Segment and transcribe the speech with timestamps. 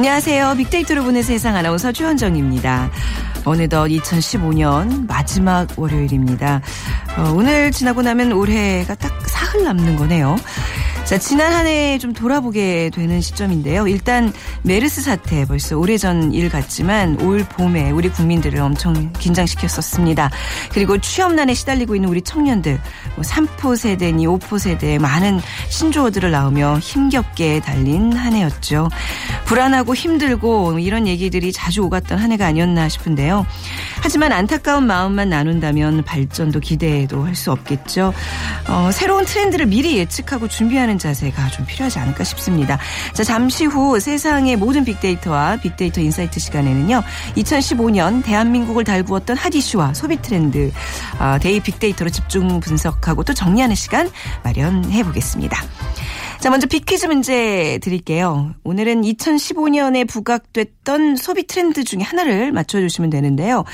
[0.00, 0.54] 안녕하세요.
[0.56, 2.90] 빅데이터로 보는 세상 아나운서 최현정입니다.
[3.44, 6.62] 어느덧 2015년 마지막 월요일입니다.
[7.18, 10.36] 어, 오늘 지나고 나면 올해가 딱 사흘 남는 거네요.
[11.10, 13.86] 자, 지난 한 해 좀 돌아보게 되는 시점인데요.
[13.88, 14.32] 일단
[14.62, 20.30] 메르스 사태 벌써 오래전 일 같지만 올 봄에 우리 국민들을 엄청 긴장시켰었습니다.
[20.72, 22.80] 그리고 취업난에 시달리고 있는 우리 청년들,
[23.16, 28.88] 뭐 3포 세대니 5포 세대 많은 신조어들을 낳으며 힘겹게 달린 한 해였죠.
[29.46, 33.44] 불안하고 힘들고 이런 얘기들이 자주 오갔던 한 해가 아니었나 싶은데요.
[34.00, 38.12] 하지만 안타까운 마음만 나눈다면 발전도 기대도 할 수 없겠죠.
[38.68, 42.78] 어, 새로운 트렌드를 미리 예측하고 준비하는 자세가 좀 필요하지 않을까 싶습니다.
[43.12, 47.02] 자, 잠시 후 세상의 모든 빅데이터와 빅데이터 인사이트 시간에는요.
[47.36, 50.70] 2015년 대한민국을 달구었던 핫 이슈와 소비 트렌드
[51.18, 54.08] 어, 데이 빅데이터로 집중 분석하고 또 정리하는 시간
[54.44, 55.60] 마련해 보겠습니다.
[56.40, 58.54] 자, 먼저 빅퀴즈 문제 드릴게요.
[58.64, 63.64] 오늘은 2015년에 부각됐던 소비 트렌드 중에 하나를 맞춰주시면 되는데요.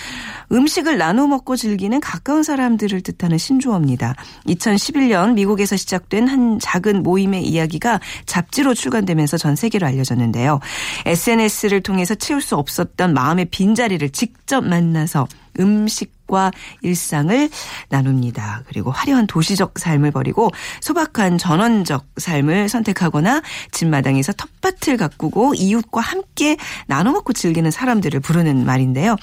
[0.51, 4.17] 음식을 나눠 먹고 즐기는 가까운 사람들을 뜻하는 신조어입니다.
[4.49, 10.59] 2011년 미국에서 시작된 한 작은 모임의 이야기가 잡지로 출간되면서 전 세계로 알려졌는데요.
[11.05, 15.29] SNS를 통해서 채울 수 없었던 마음의 빈자리를 직접 만나서
[15.61, 16.51] 음식 과
[16.83, 17.49] 일상을
[17.89, 18.63] 나눕니다.
[18.67, 26.57] 그리고 화려한 도시적 삶을 버리고 소박한 전원적 삶을 선택하거나 집마당에서 텃밭을 가꾸고 이웃과 함께
[26.89, 29.17] 나눠 먹고 즐기는 사람들을 부르는 말인데요.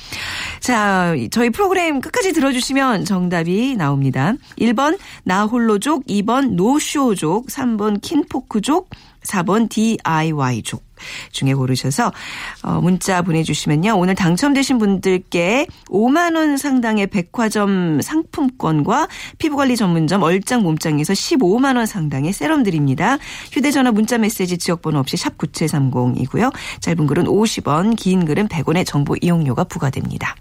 [0.61, 4.33] 자, 저희 프로그램 끝까지 들어주시면 정답이 나옵니다.
[4.57, 8.89] 1번 나홀로족, 2번 노쇼족, 3번 킨포크족,
[9.23, 10.92] 4번 DIY족.
[11.31, 12.11] 중에 고르셔서
[12.63, 13.97] 어, 문자 보내주시면요.
[13.97, 22.33] 오늘 당첨되신 분들께 5만 원 상당의 백화점 상품권과 피부관리 전문점 얼짱 몸짱에서 15만 원 상당의
[22.33, 23.17] 세럼 드립니다.
[23.51, 26.51] 휴대전화 문자 메시지 지역번호 없이 샵 9730이고요.
[26.79, 30.35] 짧은 글은 50원, 긴 글은 100원의 정보 이용료가 부과됩니다.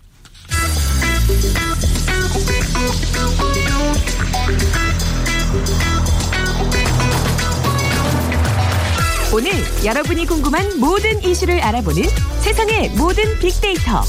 [9.34, 9.50] 오늘
[9.82, 12.02] 여러분이 궁금한 모든 이슈를 알아보는
[12.40, 14.02] 세상의 모든 빅데이터.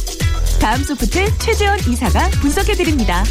[0.60, 3.24] 다음 소프트 최재원 이사가 분석해드립니다.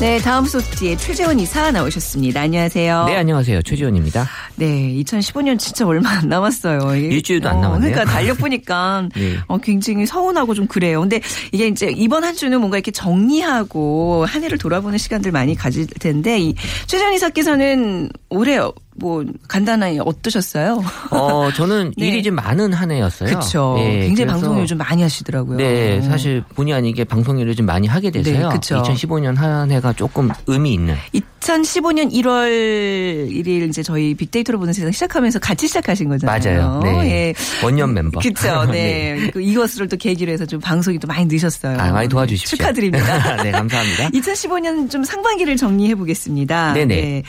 [0.00, 2.40] 네, 다음 소프트의 최재원 이사 나오셨습니다.
[2.40, 3.04] 안녕하세요.
[3.06, 3.62] 네, 안녕하세요.
[3.62, 4.28] 최지원입니다.
[4.56, 6.96] 네, 2015년 진짜 얼마 안 남았어요.
[6.96, 7.92] 일주일도 안 어, 남았네요.
[7.92, 9.36] 그러니까 달력 보니까 네.
[9.46, 11.00] 어, 굉장히 서운하고 좀 그래요.
[11.00, 11.20] 근데
[11.52, 16.38] 이게 이제 이번 한 주는 뭔가 이렇게 정리하고 한 해를 돌아보는 시간들 많이 가질 텐데
[16.40, 16.54] 이
[16.86, 18.60] 최재원 이사께서는 올해
[18.98, 20.82] 뭐 간단하게 어떠셨어요?
[21.10, 22.08] 어, 저는 네.
[22.08, 23.28] 일이 좀 많은 한 해였어요.
[23.28, 23.74] 그렇죠.
[23.76, 25.56] 네, 굉장히 방송을 요즘 많이 하시더라고요.
[25.56, 28.48] 네, 사실 본의 아니게 방송 일을 좀 많이 하게 돼서요.
[28.48, 28.82] 네, 그쵸.
[28.82, 30.96] 2015년 한 해가 조금 의미 있는.
[31.40, 36.80] 2015년 1월 1일 이제 저희 빅데이터로 보는 세상 시작하면서 같이 시작하신 거잖아요.
[36.82, 37.02] 맞아요.
[37.02, 37.10] 네.
[37.10, 37.34] 예.
[37.64, 38.20] 원년 멤버.
[38.20, 38.64] 그렇죠.
[38.70, 39.30] 네.
[39.32, 41.78] 그 이것을 또 계기로 해서 좀 방송이 또 많이 늦었어요.
[41.78, 42.58] 아, 많이 도와주십시오.
[42.58, 43.42] 축하드립니다.
[43.42, 44.10] 네, 감사합니다.
[44.18, 46.74] 2015년 좀 상반기를 정리해 보겠습니다.
[46.74, 47.22] 네네.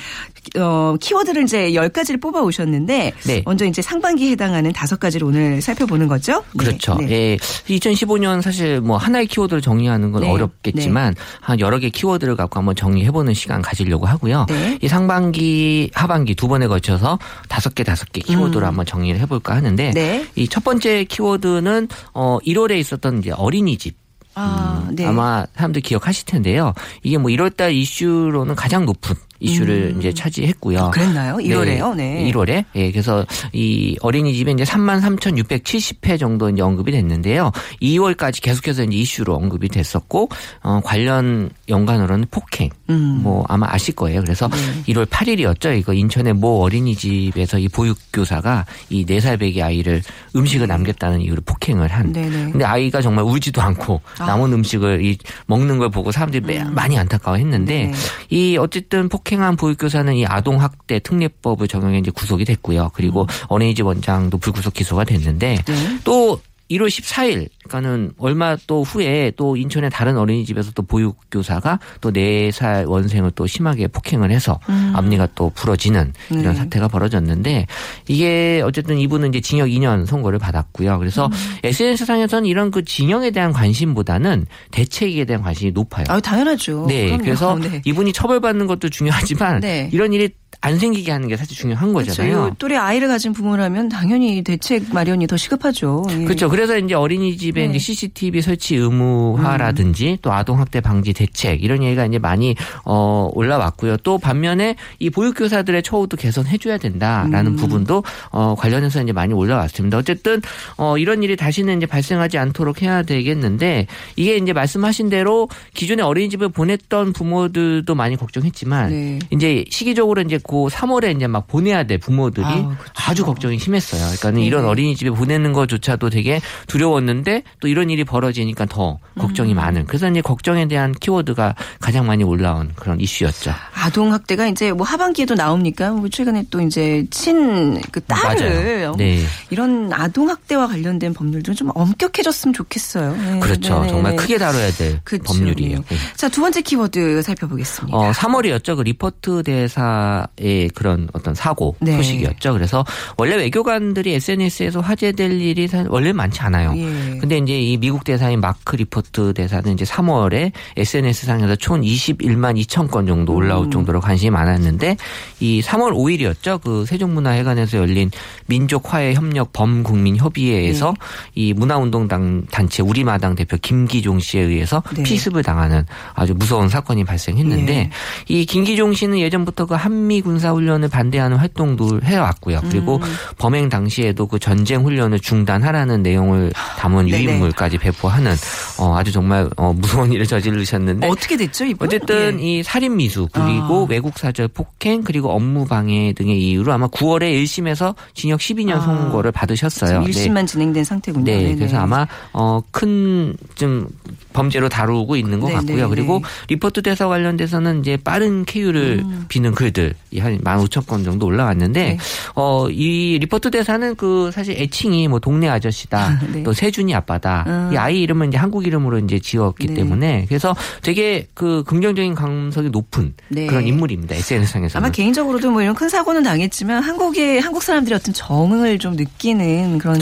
[0.57, 3.41] 어, 키워드를 이제 10가지를 뽑아 오셨는데 네.
[3.45, 6.43] 먼저 이제 상반기에 해당하는 다섯 가지를 오늘 살펴보는 거죠?
[6.53, 6.65] 네.
[6.65, 6.95] 그렇죠.
[6.95, 7.09] 네.
[7.09, 7.37] 예.
[7.37, 10.29] 2015년 사실 뭐 하나의 키워드를 정리하는 건 네.
[10.29, 14.45] 어렵겠지만 한 여러 개 키워드를 갖고 한번 정리해 보는 시간 가지려고 하고요.
[14.47, 14.79] 네.
[14.81, 18.67] 이 상반기, 하반기 두 번에 걸쳐서 다섯 개 다섯 개 키워드로 음.
[18.67, 20.27] 한번 정리를 해볼까 하는데 네.
[20.35, 23.97] 이첫 번째 키워드는 어 1월에 있었던 이제 어린이집.
[24.35, 25.03] 아, 네.
[25.03, 26.73] 음, 아마 사람들 기억하실 텐데요.
[27.03, 30.87] 이게 뭐 1월달 이슈로는 가장 높은 이슈를 이제 차지했고요.
[30.87, 30.91] 음.
[30.91, 31.35] 그랬나요?
[31.37, 31.95] 1월에요?
[31.95, 32.29] 네.
[32.31, 32.65] 1월에.
[32.75, 37.51] 예, 그래서 이 어린이집에 이제 33,670회 정도 이제 언급이 됐는데요.
[37.81, 40.29] 2월까지 계속해서 이제 이슈로 언급이 됐었고,
[40.63, 42.69] 어, 관련 연관으로는 폭행.
[42.89, 43.19] 음.
[43.23, 44.21] 뭐 아마 아실 거예요.
[44.21, 44.93] 그래서 네.
[44.93, 45.77] 1월 8일이었죠.
[45.77, 50.01] 이거 인천의 모 어린이집에서 이 보육교사가 이 4살 배기 아이를
[50.35, 52.11] 음식을 남겼다는 이유로 폭행을 한.
[52.11, 52.51] 네네.
[52.51, 54.25] 근데 아이가 정말 울지도 않고 아.
[54.25, 57.93] 남은 음식을 이 먹는 걸 보고 사람들이 매- 많이 안타까워했는데 네.
[58.29, 62.91] 이 어쨌든 폭행 한 보육교사는 이 아동학대 특례법을 적용해 이제 구속이 됐고요.
[62.93, 65.73] 그리고 어린이집 원장도 불구속 기소가 됐는데 음.
[65.73, 65.99] 네.
[66.03, 66.39] 또
[66.69, 73.31] 1월 14일, 그러니까는 얼마 또 후에 또 인천의 다른 어린이집에서 또 보육교사가 또 4살 원생을
[73.31, 74.59] 또 심하게 폭행을 해서
[74.93, 76.53] 앞니가 또 부러지는 이런 네.
[76.53, 77.65] 사태가 벌어졌는데
[78.07, 80.99] 이게 어쨌든 이분은 이제 징역 2년 선고를 받았고요.
[80.99, 81.31] 그래서 음.
[81.63, 86.05] SNS상에서는 이런 그 징역에 대한 관심보다는 대책에 대한 관심이 높아요.
[86.07, 86.85] 아, 당연하죠.
[86.87, 87.23] 네, 그럼요.
[87.23, 87.81] 그래서 네.
[87.85, 89.89] 이분이 처벌받는 것도 중요하지만 네.
[89.91, 90.29] 이런 일이
[90.61, 92.09] 안 생기게 하는 게 사실 중요한 그렇죠.
[92.09, 92.49] 거잖아요.
[92.49, 96.05] 이 또래 아이를 가진 부모라면 당연히 대책 마련이 더 시급하죠.
[96.09, 96.25] 예.
[96.25, 96.49] 그렇죠.
[96.49, 97.69] 그래서 이제 어린이집에 네.
[97.69, 103.97] 이제 CCTV 설치 의무화라든지 또 아동학대 방지 대책 이런 얘기가 이제 많이 어 올라왔고요.
[103.97, 107.55] 또 반면에 이 보육교사들의 처우도 개선해줘야 된다라는 음.
[107.55, 109.97] 부분도 어 관련해서 이제 많이 올라왔습니다.
[109.97, 110.41] 어쨌든
[110.75, 116.49] 어 이런 일이 다시는 이제 발생하지 않도록 해야 되겠는데 이게 이제 말씀하신 대로 기존에 어린이집에
[116.49, 119.19] 보냈던 부모들도 많이 걱정했지만 네.
[119.31, 122.75] 이제 시기적으로 이제 고 3월에 이제 막 보내야 될 부모들이 그쵸.
[123.07, 124.01] 아주 걱정이 심했어요.
[124.01, 124.47] 그러니까는 네.
[124.47, 129.57] 이런 어린이집에 보내는 것조차도 되게 두려웠는데 또 이런 일이 벌어지니까 더 걱정이 음.
[129.57, 129.85] 많은.
[129.85, 133.53] 그래서 이제 걱정에 대한 키워드가 가장 많이 올라온 그런 이슈였죠.
[133.75, 135.91] 아동 학대가 이제 뭐 하반기에도 나옵니까?
[135.91, 138.95] 뭐 최근에 또 이제 친 그 딸을 맞아요.
[138.97, 139.19] 네.
[139.49, 143.15] 이런 아동 학대와 관련된 법률도 좀 엄격해졌으면 좋겠어요.
[143.15, 143.39] 네.
[143.39, 143.73] 그렇죠.
[143.75, 143.89] 네네네.
[143.89, 145.23] 정말 크게 다뤄야 될 그쵸.
[145.23, 145.77] 법률이에요.
[145.77, 145.83] 네.
[145.87, 145.97] 네.
[146.15, 147.97] 자, 두 번째 키워드 살펴보겠습니다.
[147.97, 148.75] 어, 3월이었죠.
[148.77, 151.95] 그 리퍼트 대사 의 그런 어떤 사고 네.
[151.97, 152.53] 소식이었죠.
[152.53, 152.85] 그래서
[153.17, 156.73] 원래 외교관들이 SNS에서 화제될 일이 사- 원래 많지 않아요.
[156.77, 157.17] 예.
[157.19, 162.89] 근데 이제 이 미국 대사인 마크 리퍼트 대사는 이제 3월에 SNS 상에서 총 21만 2천
[162.89, 163.71] 건 정도 올라올 음.
[163.71, 164.95] 정도로 관심이 많았는데
[165.41, 166.61] 이 3월 5일이었죠.
[166.61, 168.09] 그 세종문화회관에서 열린
[168.45, 170.95] 민족화해 협력 범국민 협의회에서 네.
[171.35, 175.03] 이 문화운동당 단체 우리마당 대표 김기종 씨에 의해서 네.
[175.03, 177.89] 피습을 당하는 아주 무서운 사건이 발생했는데 예.
[178.27, 182.61] 이 김기종 씨는 예전부터 그 한미 군사 훈련을 반대하는 활동도 해왔고요.
[182.69, 183.01] 그리고 음.
[183.39, 187.23] 범행 당시에도 그 전쟁 훈련을 중단하라는 내용을 담은 네네.
[187.23, 188.35] 유인물까지 배포하는
[188.77, 191.87] 어, 아주 정말 어, 무서운 일을 저지르셨는데 어떻게 됐죠, 이분?
[191.87, 192.43] 어쨌든 예.
[192.59, 193.87] 이 살인 미수 그리고 아.
[193.89, 198.81] 외국 사절 폭행 그리고 업무 방해 등의 이유로 아마 9월에 1심에서 징역 12년 아.
[198.81, 200.05] 선고를 받으셨어요.
[200.05, 201.25] 지금 1심만 진행된 상태군요.
[201.25, 201.55] 네, 네네.
[201.55, 203.87] 그래서 아마 어, 큰 좀
[204.33, 205.83] 범죄로 다루고 있는 것 네, 같고요.
[205.83, 206.25] 네, 그리고 네.
[206.49, 209.25] 리퍼트 대사 관련돼서는 이제 빠른 쾌유를 음.
[209.27, 211.97] 비는 글들 이 한 15,000건 정도 올라왔는데 네.
[212.35, 216.43] 어, 이 리퍼트 대사는 그 사실 애칭이 뭐 동네 아저씨다, 네.
[216.43, 217.45] 또 세준이 아빠다.
[217.47, 217.69] 음.
[217.73, 219.73] 이 아이 이름은 이제 한국 이름으로 이제 지었기 네.
[219.75, 223.47] 때문에 그래서 되게 그 긍정적인 감성이 높은 네.
[223.47, 224.15] 그런 인물입니다.
[224.15, 224.85] SNS상에서는.
[224.85, 229.99] 아마 개인적으로도 뭐 이런 큰 사고는 당했지만 한국의 한국 사람들이 어떤 정을 좀 느끼는 그런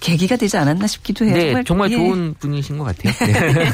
[0.00, 1.34] 계기가 되지 않았나 싶기도 해요.
[1.56, 1.96] 네, 정말, 예.
[1.96, 3.12] 좋은 분이신 것 같아요.
[3.26, 3.70] 네.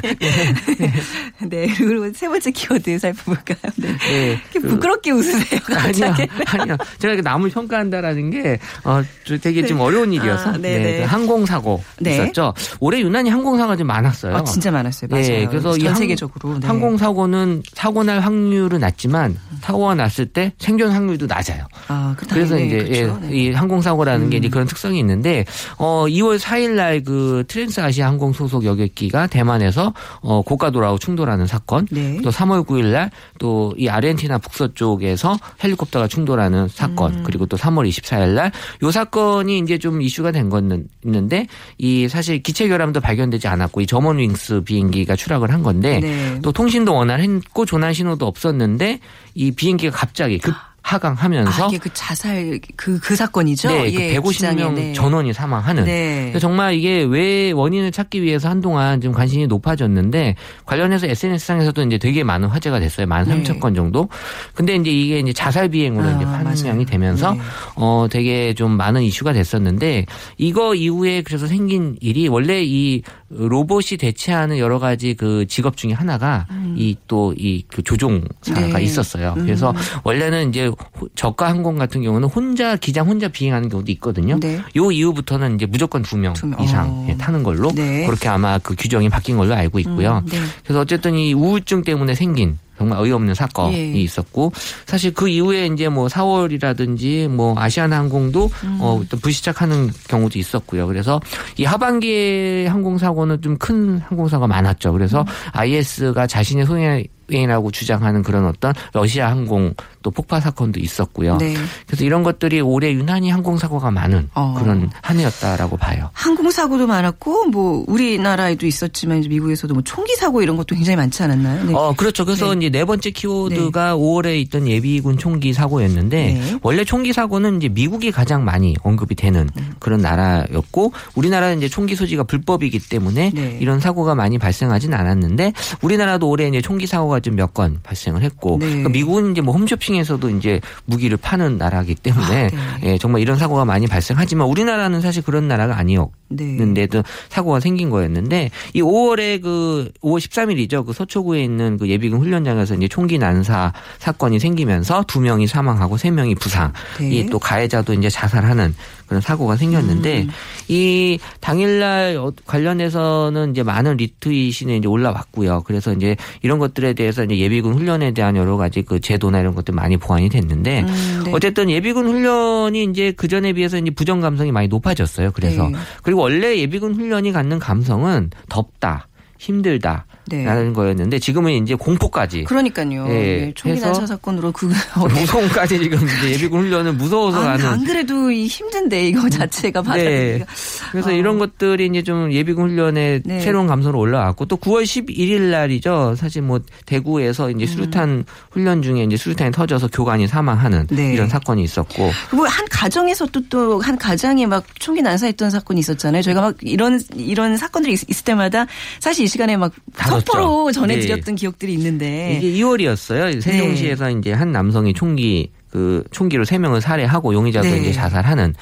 [1.49, 3.59] 네, 그리고 세 번째 키워드 살펴볼까요?
[3.77, 3.89] 네.
[3.99, 6.15] 네, 그- 부끄럽게 웃으세요, 아니요.
[6.47, 6.77] 아니요.
[6.99, 10.51] 제가 이렇게 남을 평가한다라는 게, 어, 저 되게 좀 어려운 일이어서.
[10.51, 10.99] 아, 네네.
[10.99, 12.15] 그 항공사고 네.
[12.15, 12.55] 있었죠.
[12.81, 14.35] 올해 유난히 항공사고가 좀 많았어요.
[14.37, 15.09] 아, 진짜 많았어요.
[15.11, 15.27] 맞아요.
[15.27, 16.59] 네, 그래서 이전 항- 세계적으로.
[16.59, 16.67] 네.
[16.67, 21.67] 항공사고는 사고 날 확률은 낮지만 사고가 났을 때 생존 확률도 낮아요.
[21.89, 23.21] 아, 그 그래서 이제 그렇죠.
[23.25, 23.37] 예, 네.
[23.37, 25.45] 이 항공사고라는 게 이제 그런 특성이 있는데
[25.79, 29.93] 어 2월 4일 날 그 트랜스 아시아 항공 소속 여객기가 대만에서
[30.23, 32.19] 어 고가 도로하고 충돌하는 사건 네.
[32.23, 37.23] 또 3월 9일 날 또 이 아르헨티나 북서쪽에서 헬리콥터가 충돌하는 사건 음.
[37.25, 38.51] 그리고 또 3월 24일 날
[38.83, 41.47] 요 사건이 이제 좀 이슈가 된 건 있는데
[41.79, 46.39] 이 사실 기체 결함도 발견되지 않았고 이 저먼 윙스 비행기가 추락을 한 건데 네.
[46.43, 49.01] 또 통신도 원활했고 조난 신호도 없었는데
[49.35, 50.55] 이 비행기가 갑자기 급
[50.87, 53.69] 하강하면서 아, 이게 그 자살 그, 그 사건이죠?
[53.69, 54.93] 네, 예, 그 150명 기장에, 네.
[54.93, 55.85] 전원이 사망하는.
[55.85, 56.33] 네.
[56.41, 62.49] 정말 이게 왜 원인을 찾기 위해서 한동안 좀 관심이 높아졌는데 관련해서 SNS상에서도 이제 되게 많은
[62.49, 63.07] 화제가 됐어요.
[63.09, 64.09] 13,000건 정도.
[64.55, 66.85] 근데 이제 이게 이제 자살 비행으로 아, 이제 판명이.
[66.87, 67.41] 되면서 네.
[67.75, 70.07] 어 되게 좀 많은 이슈가 됐었는데
[70.39, 76.47] 이거 이후에 그래서 생긴 일이 원래 이 로봇이 대체하는 여러 가지 그 직업 중에 하나가
[76.77, 78.83] 이 또이그 조종사가 네.
[78.85, 79.35] 있었어요.
[79.37, 79.75] 그래서
[80.05, 80.76] 원래는 이제 호-
[81.15, 84.39] 저가 항공 같은 경우는 혼자 기장 혼자 비행하는 경우도 있거든요.
[84.41, 84.61] 네.
[84.77, 86.35] 요 이후부터는 이제 무조건 두 명.
[86.61, 87.07] 이상 어.
[87.09, 88.07] 예, 타는 걸로 네.
[88.07, 90.23] 그렇게 아마 그 규정이 바뀐 걸로 알고 있고요.
[90.25, 90.39] 음, 네.
[90.65, 94.01] 그래서 어쨌든 이 우울증 때문에 생긴 정말 어이없는 사건이 예.
[94.01, 94.53] 있었고
[94.85, 98.79] 사실 그 이후에 이제 뭐 4월이라든지 뭐 아시아나항공도 음.
[98.81, 100.87] 어, 또 불시착하는 경우도 있었고요.
[100.87, 101.19] 그래서
[101.57, 104.93] 이 하반기에 항공 사고는 좀 큰 항공사가 많았죠.
[104.93, 105.27] 그래서 음.
[105.53, 111.39] IS가 자신의 손에 유엔이라고 주장하는 그런 어떤 러시아 항공 또 폭파 사건도 있었고요.
[111.39, 111.57] 네.
[111.87, 114.55] 그래서 이런 것들이 올해 유난히 항공 사고가 많은 어.
[114.57, 116.11] 그런 한 해였다라고 봐요.
[116.13, 121.23] 항공 사고도 많았고 뭐 우리나라에도 있었지만 이제 미국에서도 뭐 총기 사고 이런 것도 굉장히 많지
[121.25, 121.65] 않았나요?
[121.65, 121.75] 네.
[121.75, 122.25] 어, 그렇죠.
[122.25, 122.67] 그래서 네.
[122.67, 126.59] 이제 네 번째 키워드가 5월에 있던 예비군 총기 사고였는데 네.
[126.63, 129.75] 원래 총기 사고는 이제 미국이 가장 많이 언급이 되는 음.
[129.81, 133.59] 그런 나라였고 우리나라는 이제 총기 소지가 불법이기 때문에 네.
[133.61, 135.53] 이런 사고가 많이 발생하진 않았는데
[135.83, 138.67] 우리나라도 올해 이제 총기 사고가 좀 몇 건 발생을 했고 네.
[138.67, 142.93] 그러니까 미국은 이제 뭐 홈쇼핑에서도 이제 무기를 파는 나라이기 때문에 아, 네.
[142.93, 146.11] 예, 정말 이런 사고가 많이 발생하지만 우리나라는 사실 그런 나라가 아니었.
[146.29, 146.45] 네.
[146.45, 150.85] 는데도 사고가 생긴 거였는데 이 5월에 그 5월 13일이죠.
[150.85, 156.11] 그 서초구에 있는 그 예비군 훈련장에서 이제 총기 난사 사건이 생기면서 두 명이 사망하고 세
[156.11, 156.73] 명이 부상.
[156.99, 157.11] 네.
[157.11, 158.75] 이또 가해자도 이제 자살하는
[159.07, 160.31] 그런 사고가 생겼는데 음.
[160.67, 165.63] 이 당일날 어- 관련해서는 이제 많은 리트윗이 이제 올라왔고요.
[165.65, 169.55] 그래서 이제 이런 것들에 대해 서 이제 예비군 훈련에 대한 여러 가지 그 제도나 이런
[169.55, 171.33] 것들 많이 보완이 됐는데 음, 네.
[171.33, 175.33] 어쨌든 예비군 훈련이 이제 그 전에 비해서 이제 부정 감성이 많이 높아졌어요.
[175.33, 175.79] 그래서 네.
[176.03, 179.09] 그리고 원래 예비군 훈련이 갖는 감성은 덥다,
[179.39, 180.07] 힘들다.
[180.27, 180.45] 네.
[180.45, 183.07] 라는 거였는데 지금은 이제 공포까지 그러니까요.
[183.09, 184.67] 예, 네, 총기 해서 난사 사건으로 그
[184.97, 189.89] 무서움까지 지금 이제 예비군 훈련을 무서워서 아, 가는 안 그래도 이 힘든데 이거 자체가 네.
[189.89, 190.47] 받아들이기가.
[190.93, 191.13] 그래서 어.
[191.13, 193.41] 이런 것들이 이제 좀 예비군 훈련에 네.
[193.41, 196.15] 새로운 감성으로 올라왔고 또 9월 11일 날이죠.
[196.17, 201.15] 사실 뭐 대구에서 이제 수류탄 훈련 중에 이제 수류탄이 터져서 교관이 사망하는 네.
[201.15, 206.23] 이런 사건이 있었고 그리고 한 가정에서 또 또 한 가장이 막 총기 난사했던 사건이 있었잖아요.
[206.23, 208.67] 저희가 막 이런 이런 사건들이 있, 을 때마다
[209.01, 209.73] 사실 이 시간에 막
[210.21, 210.73] 속보로 네.
[210.73, 212.41] 전해드렸던 기억들이 있는데.
[212.41, 213.41] 이게 2월이었어요.
[213.41, 217.77] 세종시에서 이제 한 남성이 총기 그 총기로 세 명을 살해하고 용의자도 네.
[217.81, 218.55] 이제 자살하는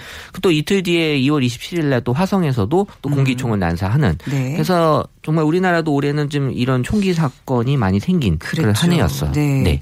[0.42, 4.30] 또 이틀 뒤에 2월 27일 날 또 화성에서도 또 공기총을 난사하는 음.
[4.30, 4.52] 네.
[4.52, 8.82] 그래서 정말 우리나라도 올해는 좀 이런 총기 사건이 많이 생긴 그런 그랬죠.
[8.82, 9.32] 한 해였어요.
[9.32, 9.80] 네.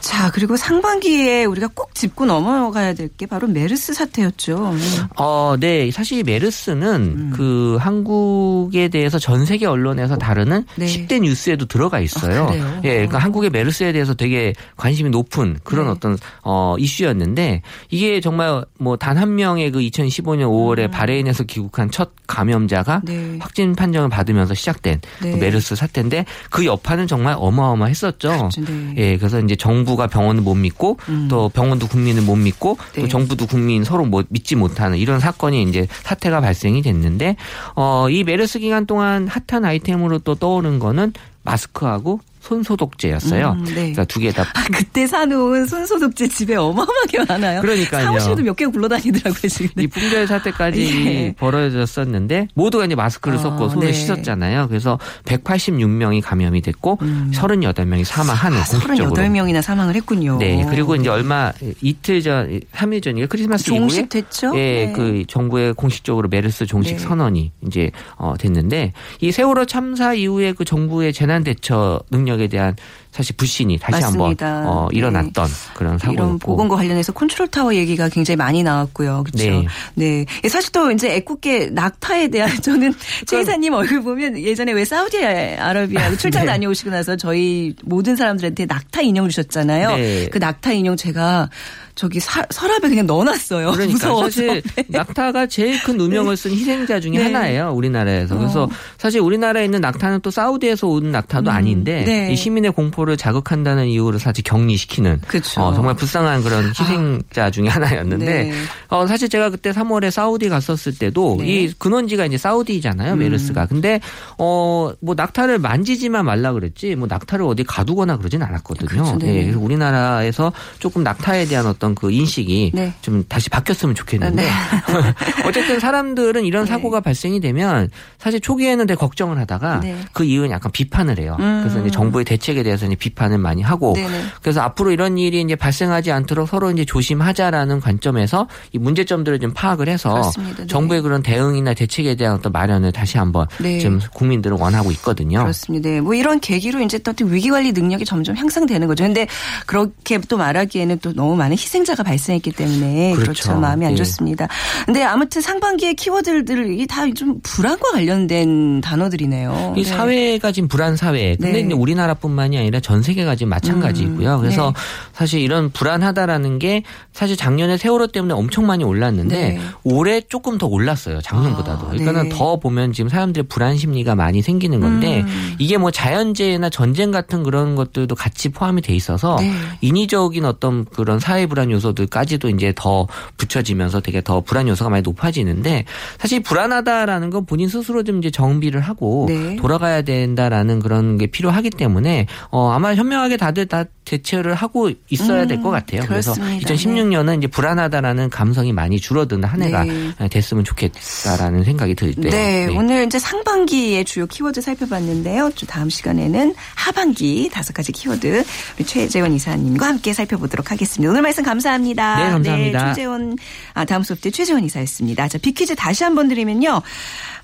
[0.00, 4.74] 자 그리고 상반기에 우리가 꼭 짚고 넘어가야 될 게 바로 메르스 사태였죠.
[5.16, 5.90] 어, 네.
[5.90, 10.86] 사실 메르스는 그 한국에 대해서 전 세계 언론에서 다루는 네.
[10.86, 12.48] 10대 뉴스에도 들어가 있어요.
[12.50, 12.80] 아?
[12.84, 15.92] 예, 그러니까 한국의 메르스에 대해서 되게 관심이 높은 그런 네.
[15.92, 22.10] 어떤 어 이슈였는데 이게 정말 뭐 단 한 명의 그 2015년 5월에 바레인에서 귀국한 첫
[22.26, 23.32] 감염자가 음.
[23.32, 23.38] 네.
[23.40, 25.30] 확진 판정을 받으면서 시작된 네.
[25.30, 28.28] 그 메르스 사태인데 그 여파는 정말 어마어마했었죠.
[28.28, 28.60] 그렇죠.
[28.64, 28.94] 네.
[28.96, 31.28] 예, 그래서 이제 정부가 병원을 못 믿고 음.
[31.30, 33.02] 또 병원도 국민을 못 믿고 네.
[33.02, 37.36] 또 정부도 국민 서로 못 믿지 못하는 이런 사건이 이제 사태가 발생이 됐는데
[37.76, 41.12] 어, 이 메르스 기간 동안 핫한 아이템으로 또 떠오른 거는
[41.42, 43.56] 마스크하고 손소독제였어요.
[43.58, 43.74] 음, 네.
[43.74, 44.42] 그러니까 두 개 다.
[44.54, 47.60] 아, 그때 사놓은 손소독제 집에 어마어마하게 많아요.
[47.60, 48.04] 그러니까요.
[48.06, 49.82] 사무실도 몇 개 굴러다니더라고요 지금.
[49.82, 51.34] 이 분별 사태까지 예.
[51.36, 53.92] 벌어졌었는데 모두가 이제 마스크를 아, 썼고 손을 네.
[53.92, 54.68] 씻었잖아요.
[54.68, 56.98] 그래서 186명이 감염이 됐고
[57.32, 59.10] 38명이 사망하는 아, 공식적으로.
[59.16, 60.38] 38명이나 사망을 했군요.
[60.38, 60.64] 네.
[60.70, 63.26] 그리고 이제 얼마 이틀 전, 3일 전이에요.
[63.28, 64.52] 크리스마스 이후에 종식 됐죠?
[64.56, 64.92] 예, 네.
[64.92, 67.02] 그 정부의 공식적으로 메르스 종식 네.
[67.02, 72.76] 선언이 이제 어 됐는데 이 세월호 참사 이후에 그 정부의 재난 대처 능력 에 대한
[73.10, 74.56] 사실 불신이 다시 맞습니다.
[74.56, 74.98] 한번 어 네.
[74.98, 76.24] 일어났던 그런 사고였고.
[76.24, 79.22] 이런 보건과 관련해서 컨트롤 타워 얘기가 굉장히 많이 나왔고요.
[79.24, 79.44] 그렇죠.
[79.44, 79.66] 네.
[79.94, 80.26] 네.
[80.42, 82.92] 예, 사실 또 이제 애꿎게 낙타에 대한 저는
[83.26, 86.52] 최 이사님 얼굴 보면 예전에 왜 사우디아라비아 출장 네.
[86.52, 89.96] 다녀오시고 나서 저희 모든 사람들한테 낙타 인형을 주셨잖아요.
[89.96, 90.28] 네.
[90.30, 91.48] 그 낙타 인형 제가
[91.94, 93.70] 저기 사- 서랍에 그냥 넣어놨어요.
[93.72, 94.30] 그러니까 무서워서.
[94.30, 97.22] 사실 낙타가 제일 큰 누명을 쓴 희생자 중에 네.
[97.24, 98.68] 하나예요 우리나라에서 그래서 어.
[98.98, 102.32] 사실 우리나라에 있는 낙타는 또 사우디에서 온 낙타도 음, 아닌데 네.
[102.32, 105.20] 이 시민의 공포를 자극한다는 이유로 사실 격리시키는.
[105.58, 108.52] 어, 정말 불쌍한 그런 희생자 중에 하나였는데 네.
[108.88, 111.46] 어, 사실 제가 그때 3월에 사우디 갔었을 때도 네.
[111.46, 113.18] 이 근원지가 이제 사우디잖아요 음.
[113.20, 114.00] 메르스가 근데
[114.38, 114.64] 어
[115.00, 118.88] 뭐 낙타를 만지지만 말라 그랬지 뭐 낙타를 어디 가두거나 그러진 않았거든요.
[118.88, 119.18] 그렇죠.
[119.18, 119.36] 네.
[119.36, 122.92] 예, 그래서 우리나라에서 조금 낙타에 대한 어떤 그 인식이 네.
[123.02, 124.48] 좀 다시 바뀌었으면 좋겠는데 네.
[125.44, 126.70] 어쨌든 사람들은 이런 네.
[126.70, 129.96] 사고가 발생이 되면 사실 초기에는 되게 걱정을 하다가 네.
[130.12, 131.36] 그 이후는 약간 비판을 해요.
[131.40, 131.60] 음.
[131.62, 134.24] 그래서 이제 정부의 대책에 대해서 이제 비판을 많이 하고 네네.
[134.40, 139.88] 그래서 앞으로 이런 일이 이제 발생하지 않도록 서로 이제 조심하자라는 관점에서 이 문제점들을 좀 파악을
[139.88, 140.30] 해서.
[140.38, 140.66] 네.
[140.66, 143.78] 정부의 그런 대응이나 대책에 대한 어떤 마련을 다시 한번 네.
[143.78, 145.40] 지금 국민들은 원하고 있거든요.
[145.40, 145.88] 그렇습니다.
[145.88, 146.00] 네.
[146.00, 149.04] 뭐 이런 계기로 이제 또 위기 관리 능력이 점점 향상되는 거죠.
[149.04, 149.26] 근데
[149.66, 153.42] 그렇게 또 말하기에는 또 너무 많은 희생 자가 발생했기 때문에 그렇죠.
[153.44, 153.58] 그렇죠.
[153.58, 153.96] 마음이 안 예.
[153.96, 154.46] 좋습니다.
[154.84, 159.74] 근데 아무튼 상반기의 키워드들이 다 좀 불안과 관련된 단어들이네요.
[159.76, 159.88] 이 네.
[159.88, 161.36] 사회가 지금 불안 사회.
[161.36, 161.74] 근데 네.
[161.74, 164.40] 우리나라뿐만이 아니라 전 세계가 지금 마찬가지고요.
[164.40, 164.80] 그래서 네.
[165.12, 169.60] 사실 이런 불안하다라는 게 사실 작년에 세월호 때문에 엄청 많이 올랐는데 네.
[169.84, 171.20] 올해 조금 더 올랐어요.
[171.20, 171.86] 작년보다도.
[171.86, 172.28] 아, 그러니까는 네.
[172.30, 175.54] 더 보면 지금 사람들의 불안 심리가 많이 생기는 건데 음.
[175.58, 179.52] 이게 뭐 자연재해나 전쟁 같은 그런 것들도 같이 포함이 돼 있어서 네.
[179.80, 183.06] 인위적인 어떤 그런 사회 불안 요소들까지도 이제 더
[183.36, 185.84] 붙여지면서 되게 더 불안 요소가 많이 높아지는데
[186.18, 189.56] 사실 불안하다라는 건 본인 스스로 좀 이제 정비를 하고 네.
[189.56, 195.48] 돌아가야 된다라는 그런 게 필요하기 때문에 어 아마 현명하게 다들 다 대처를 하고 있어야 음,
[195.48, 196.02] 될것 같아요.
[196.06, 196.74] 그래서 그렇습니다.
[196.74, 200.28] 2016년은 이제 불안하다라는 감성이 많이 줄어드는 한 해가 네.
[200.28, 202.30] 됐으면 좋겠다라는 생각이 들때요.
[202.30, 205.50] 네, 오늘 이제 상반기의 주요 키워드 살펴봤는데요.
[205.58, 208.44] 또 다음 시간에는 하반기 다섯 가지 키워드
[208.76, 211.10] 우리 최재원 이사님과 함께 살펴보도록 하겠습니다.
[211.10, 212.16] 오늘 말씀 감사합니다.
[212.16, 212.94] 네, 감사합니다.
[212.94, 213.36] 최재원
[213.72, 215.28] 아 다음 수업 때 최재원 이사였습니다.
[215.28, 216.82] 자, 비퀴즈 다시 한번 드리면요.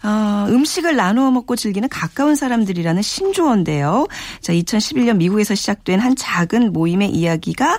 [0.03, 4.07] 어, 음식을 나누어 먹고 즐기는 가까운 사람들이라는 신조어인데요.
[4.41, 7.79] 자, 2011년 미국에서 시작된 한 작은 모임의 이야기가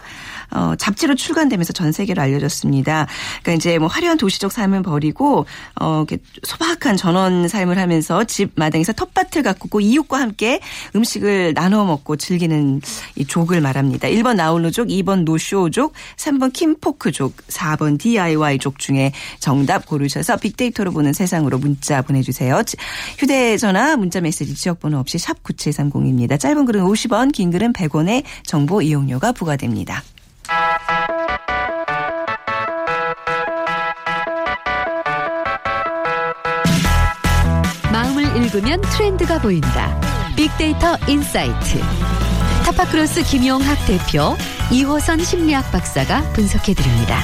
[0.54, 3.08] 어, 잡지로 출간되면서 전 세계로 알려졌습니다.
[3.42, 5.46] 그러니까 이제 뭐 화려한 도시적 삶을 버리고
[5.80, 10.60] 어, 이렇게 소박한 전원 삶을 하면서 집 마당에서 텃밭을 가꾸고 이웃과 함께
[10.96, 12.82] 음식을 나눠 먹고 즐기는
[13.16, 14.08] 이 족을 말합니다.
[14.10, 22.02] 1번 나홀로족, 2번 노쇼족, 3번 킴포크족, 4번 DIY족 중에 정답 고르셔서 빅데이터로 보는 세상으로 문자
[22.02, 22.62] 보내주세요.
[22.64, 22.78] 지-
[23.18, 26.40] 휴대전화, 문자메시지 지역번호 없이 샵 9730입니다.
[26.40, 30.04] 짧은 글은 50원, 긴 글은 100원의 정보 이용료가 부과됩니다.
[37.92, 40.00] 마음을 읽으면 트렌드가 보인다.
[40.36, 41.80] 빅데이터 insight.
[42.66, 44.36] 타파크로스 김용학 대표,
[44.72, 47.20] 이호선 심리학 박사가 분석해드립니다.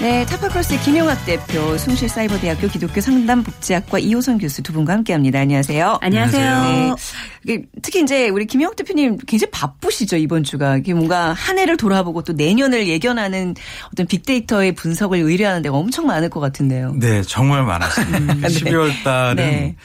[0.00, 5.40] 네, 타파크로스의 김용학 대표, 숭실사이버대학교 기독교 상담복지학과 이호선 교수 두 분과 함께합니다.
[5.40, 5.98] 안녕하세요.
[6.02, 6.96] 안녕하세요.
[7.44, 7.62] 네.
[7.80, 10.76] 특히 이제 우리 김용학 대표님 굉장히 바쁘시죠 이번 주가.
[10.76, 13.54] 이게 뭔가 한 해를 돌아보고 또 내년을 예견하는
[13.90, 16.92] 어떤 빅데이터의 분석을 의뢰하는 데가 엄청 많을 것 같은데요.
[16.96, 18.34] 네, 정말 많았습니다.
[18.34, 18.48] 네.
[18.48, 19.76] 12월 달은 네.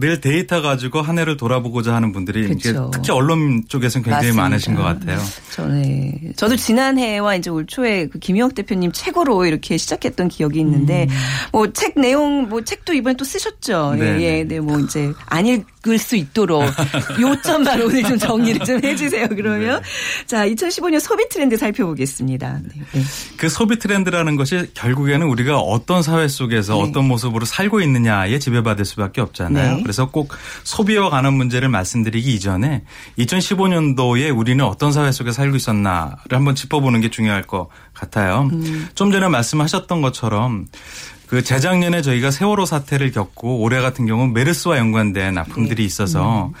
[0.00, 2.90] 늘 데이터 가지고 한 해를 돌아보고자 하는 분들이 이제 그쵸.
[2.92, 4.42] 특히 언론 쪽에서는 굉장히 맞습니다.
[4.42, 5.18] 많으신 것 같아요.
[5.50, 6.32] 저네.
[6.36, 11.08] 저도 지난해와 이제 올 초에 그 김용학 대표님 책으로 이렇게 시작했던 기억이 있는데
[11.52, 13.96] 뭐책 내용 뭐 책도 이번에 또 쓰셨죠.
[13.98, 14.22] 네, 예, 네.
[14.38, 14.44] 예.
[14.44, 16.64] 네, 뭐 이제 안 읽 을수 있도록
[17.20, 19.28] 요점만 오늘 좀 정리를 좀 해주세요.
[19.28, 19.82] 그러면
[20.26, 22.60] 자 2015년 소비 트렌드 살펴보겠습니다.
[22.62, 23.02] 네, 네.
[23.36, 26.80] 그 소비 트렌드라는 것이 결국에는 우리가 어떤 사회 속에서 네.
[26.80, 29.76] 어떤 모습으로 살고 있느냐에 지배받을 수밖에 없잖아요.
[29.76, 29.82] 네.
[29.82, 30.32] 그래서 꼭
[30.64, 32.84] 소비와 관한 문제를 말씀드리기 이전에
[33.18, 38.48] 2015년도에 우리는 어떤 사회 속에 살고 있었나를 한번 짚어보는 게 중요할 것 같아요.
[38.52, 38.88] 음.
[38.94, 40.66] 좀 전에 말씀하셨던 것처럼
[41.28, 45.40] 그 재작년에 저희가 세월호 사태를 겪고 올해 같은 경우는 메르스와 연관된 네.
[45.40, 46.52] 아픔들이 있어서 음.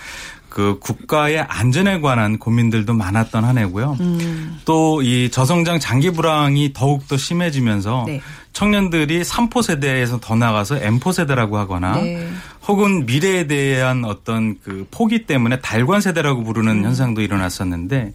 [0.48, 3.96] 그 국가의 안전에 관한 고민들도 많았던 한 해고요.
[4.00, 4.58] 음.
[4.64, 8.20] 또이 저성장 장기 불황이 더욱 더 심해지면서 네.
[8.52, 12.28] 청년들이 3포 세대에서 더 나가서 M포 세대라고 하거나 네.
[12.66, 16.44] 혹은 미래에 대한 어떤 그 포기 때문에 달관 세대라고 음.
[16.44, 18.12] 부르는 현상도 일어났었는데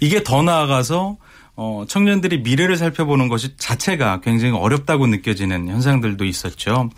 [0.00, 1.16] 이게 더 나아가서
[1.60, 6.88] 어 청년들이 미래를 살펴보는 것이 자체가 굉장히 어렵다고 느껴지는 현상들도 있었죠.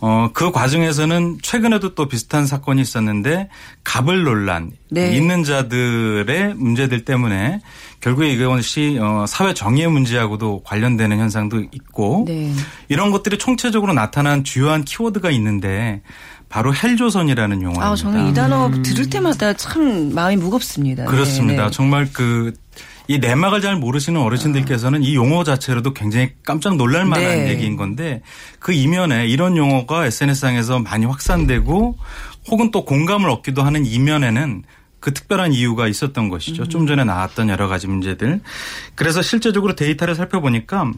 [0.00, 3.48] 어, 그 과정에서는 최근에도 또 비슷한 사건이 있었는데
[3.82, 5.16] 갑을 논란, 네.
[5.16, 7.60] 있는 자들의 문제들 때문에
[8.00, 12.52] 결국에 이것이 어, 사회 정의의 문제하고도 관련되는 현상도 있고 네.
[12.88, 16.02] 이런 것들이 총체적으로 나타난 주요한 키워드가 있는데
[16.48, 17.86] 바로 헬조선이라는 용어입니다.
[17.86, 21.04] 아, 저는 이 단어 들을 때마다 참 마음이 무겁습니다.
[21.04, 21.64] 네, 그렇습니다.
[21.64, 21.70] 네.
[21.70, 22.54] 정말 그
[23.10, 27.48] 이 내막을 잘 모르시는 어르신들께서는 이 용어 자체로도 굉장히 깜짝 놀랄 만한 네.
[27.48, 28.20] 얘기인 건데
[28.58, 31.96] 그 이면에 이런 용어가 SNS상에서 많이 확산되고
[32.50, 34.62] 혹은 또 공감을 얻기도 하는 이면에는
[35.08, 36.64] 그 특별한 이유가 있었던 것이죠.
[36.64, 36.68] 음.
[36.68, 38.40] 좀 전에 나왔던 여러 가지 문제들.
[38.94, 40.92] 그래서 실제적으로 데이터를 살펴보니까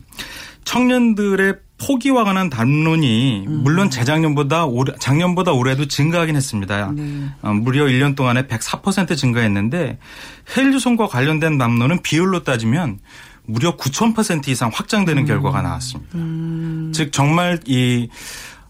[0.65, 3.61] 청년들의 포기와 관한 담론이 음.
[3.63, 6.91] 물론 재작년보다 올해, 작년보다 올해도 증가하긴 했습니다.
[6.91, 7.29] 네.
[7.43, 9.99] 어, 무려 1년 동안에 104% 증가했는데
[10.57, 12.99] 헬류손과 관련된 담론은 비율로 따지면
[13.47, 14.73] 무려 9,000% 이상 음.
[14.75, 16.19] 확장되는 결과가 나왔습니다.
[16.93, 18.09] 즉 정말 이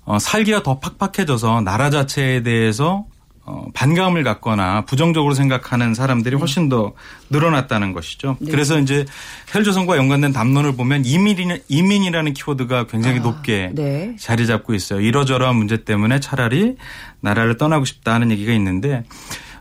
[0.04, 3.06] 어, 살기가 더 팍팍해져서 나라 자체에 대해서
[3.50, 6.92] 어, 반감을 갖거나 부정적으로 생각하는 사람들이 훨씬 더
[7.30, 8.36] 늘어났다는 것이죠.
[8.46, 9.04] 그래서 이제
[9.52, 14.14] 헬조선과 연관된 담론을 보면 이민이, 이민이라는 키워드가 굉장히 높게 네.
[14.20, 15.00] 자리 잡고 있어요.
[15.00, 16.76] 이러저러한 문제 때문에 차라리
[17.20, 19.02] 나라를 떠나고 싶다 하는 얘기가 있는데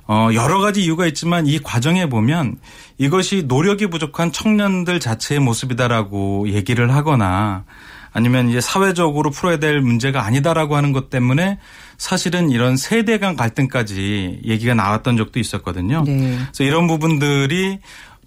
[0.08, 2.58] 어, 여러 가지 이유가 있지만 이 과정에 보면
[2.99, 7.63] 이것이 노력이 부족한 청년들 자체의 모습이다라고 얘기를 하거나
[8.12, 11.60] 아니면 이제 사회적으로 풀어야 될 문제가 아니다라고 하는 것 때문에
[11.98, 16.04] 사실은 이런 세대 간 갈등까지 얘기가 나왔던 적도 있었거든요.
[16.06, 16.38] 네.
[16.38, 17.80] 그래서 이런 부분들이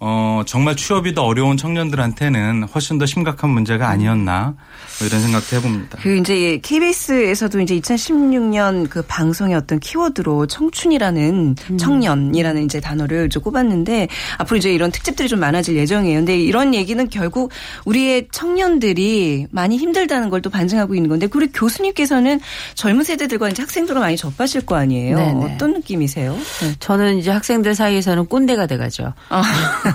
[0.05, 4.53] 어, 정말 취업이 더 어려운 청년들한테는 훨씬 더 심각한 문제가 아니었나
[4.99, 5.97] 뭐 이런 생각도 해봅니다.
[6.01, 14.07] 그 이제 KBS에서도 이제 2016년 그 방송의 어떤 키워드로 청춘이라는 청년이라는 이제 단어를 좀 꼽았는데
[14.37, 16.19] 앞으로 이제 이런 특집들이 좀 많아질 예정이에요.
[16.19, 17.51] 근데 이런 얘기는 결국
[17.85, 22.39] 우리의 청년들이 많이 힘들다는 걸 또 반증하고 있는 건데 우리 교수님께서는
[22.75, 25.15] 젊은 세대들과 이제 학생들과 많이 접하실 거 아니에요.
[25.17, 25.55] 네네.
[25.55, 26.33] 어떤 느낌이세요?
[26.33, 26.75] 네.
[26.79, 29.13] 저는 이제 학생들 사이에서는 꼰대가 돼가죠.
[29.29, 29.89] 그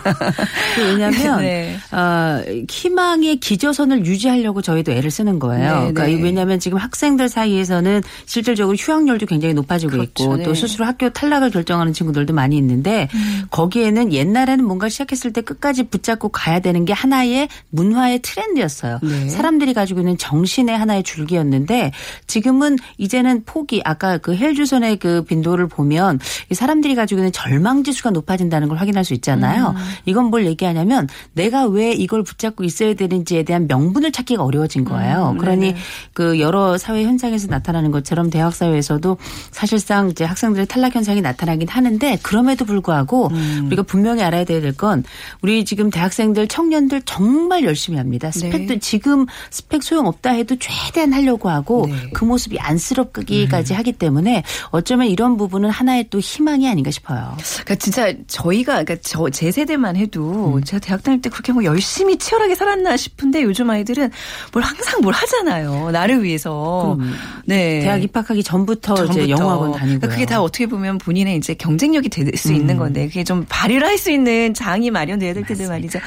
[0.78, 1.76] 왜냐하면 네.
[1.92, 5.70] 어, 희망의 기저선을 유지하려고 저희도 애를 쓰는 거예요.
[5.70, 6.12] 네, 그러니까 네.
[6.12, 10.11] 이 왜냐하면 지금 학생들 사이에서는 실질적으로 휴학률도 굉장히 높아지고 그렇죠.
[10.24, 10.44] 있고 네.
[10.44, 13.44] 또 스스로 학교 탈락을 결정하는 친구들도 많이 있는데 음.
[13.50, 19.00] 거기에는 옛날에는 뭔가 시작했을 때 끝까지 붙잡고 가야 되는 게 하나의 문화의 트렌드였어요.
[19.02, 19.28] 네.
[19.28, 21.92] 사람들이 가지고 있는 정신의 하나의 줄기였는데
[22.26, 26.18] 지금은 이제는 포기 아까 그 헬주선의 그 빈도를 보면
[26.50, 29.74] 이 사람들이 가지고 있는 절망 지수가 높아진다는 걸 확인할 수 있잖아요.
[30.06, 35.36] 이건 뭘 얘기하냐면 내가 왜 이걸 붙잡고 있어야 되는지에 대한 명분을 찾기가 어려워진 거예요.
[35.38, 35.74] 그러니
[36.12, 39.16] 그 여러 사회 현상에서 나타나는 것처럼 대학 사회에서도
[39.50, 43.30] 사실상 이제 학생들의 탈락 현상이 나타나긴 하는데 그럼에도 불구하고
[43.66, 45.02] 우리가 분명히 알아야 될 건
[45.40, 48.30] 우리 지금 대학생들 청년들 정말 열심히 합니다.
[48.30, 52.10] 스펙도 지금 스펙 소용 없다 해도 최대한 하려고 하고 네.
[52.12, 57.36] 그 모습이 안쓰럽기까지 하기 때문에 어쩌면 이런 부분은 하나의 또 희망이 아닌가 싶어요.
[57.64, 61.64] 그러니까 진짜 저희가 그러니까 저 제 세대 만 해도 제가 대학 다닐 때 그렇게 뭐
[61.64, 64.11] 열심히 치열하게 살았나 싶은데 요즘 아이들은
[64.52, 65.90] 뭘 항상 뭘 하잖아요.
[65.90, 66.94] 나를 위해서.
[66.96, 67.12] 그럼
[67.44, 67.81] 네.
[67.81, 69.28] 대학 입학하기 전부터, 이제 전부터.
[69.28, 69.98] 영어학원 다니고요.
[70.00, 73.87] 그러니까 그게 다 어떻게 보면 본인의 이제 경쟁력이 될 수 있는 건데 그게 좀 발휘를
[73.87, 75.98] 할 수 있는 장이 마련돼야 될 텐데 말이죠.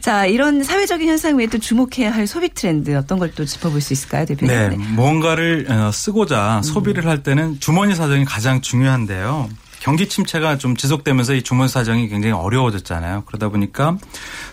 [0.00, 3.92] 자 이런 사회적인 현상 외에 또 주목해야 할 소비 트렌드 어떤 걸 또 짚어볼 수
[3.92, 4.54] 있을까요, 대표님?
[4.56, 9.48] 네, 뭔가를 어, 쓰고자 소비를 할 때는 주머니 사정이 가장 중요한데요.
[9.84, 13.24] 경기 침체가 좀 지속되면서 이 주머니 사정이 굉장히 어려워졌잖아요.
[13.26, 13.98] 그러다 보니까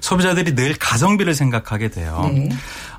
[0.02, 2.30] 소비자들이 늘 가성비를 생각하게 돼요.
[2.34, 2.50] 네.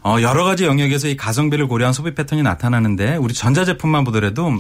[0.03, 4.51] 어, 여러 가지 영역에서 이 가성비를 고려한 소비 패턴이 나타나는데 우리 전자제품만 보더라도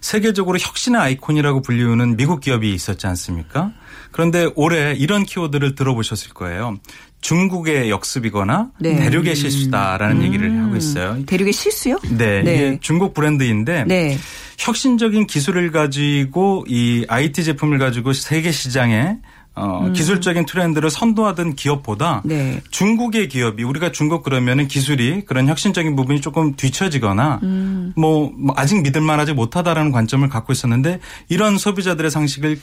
[0.00, 3.72] 세계적으로 혁신의 아이콘이라고 불리우는 미국 기업이 있었지 않습니까?
[4.12, 6.78] 그런데 올해 이런 키워드를 들어보셨을 거예요.
[7.22, 8.94] 중국의 역습이거나 네.
[8.94, 11.18] 대륙의 실수다라는 얘기를 하고 있어요.
[11.26, 11.98] 대륙의 실수요?
[12.08, 12.54] 네, 네.
[12.54, 14.16] 이게 중국 브랜드인데 네.
[14.58, 19.18] 혁신적인 기술을 가지고 이 IT 제품을 가지고 세계 시장에
[19.56, 22.28] 어, 기술적인 트렌드를 선도하던 기업보다 음.
[22.28, 22.60] 네.
[22.70, 27.94] 중국의 기업이 우리가 중국 그러면은 기술이 그런 혁신적인 부분이 조금 뒤처지거나 음.
[27.96, 32.60] 뭐, 뭐 아직 믿을만하지 못하다라는 관점을 갖고 있었는데 이런 소비자들의 상식을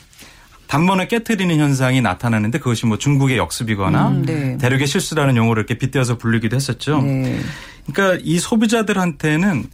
[0.68, 4.56] 단번에 깨뜨리는 현상이 나타나는데 그것이 뭐 중국의 역습이거나 음, 네.
[4.58, 7.02] 대륙의 실수라는 용어를 이렇게 빗대어서 부르기도 했었죠.
[7.02, 7.40] 네.
[7.92, 9.64] 그러니까 이 소비자들한테는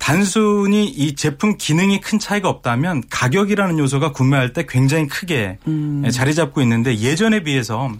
[0.00, 6.08] 단순히 이 제품 기능이 큰 차이가 없다면 가격이라는 요소가 구매할 때 굉장히 크게 음.
[6.10, 7.92] 자리 잡고 있는데 예전에 비해서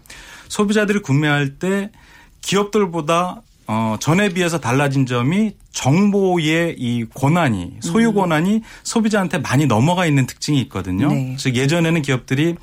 [0.49, 1.91] 소비자들이 구매할 때
[2.41, 10.27] 기업들보다 어, 전에 비해서 달라진 점이 정보의 이 권한이 소유 권한이 소비자한테 많이 넘어가 있는
[10.27, 11.07] 특징이 있거든요.
[11.07, 11.13] 음.
[11.13, 11.37] 네.
[11.39, 12.57] 즉 예전에는 기업들이